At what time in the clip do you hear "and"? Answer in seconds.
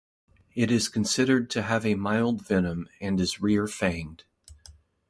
2.99-3.19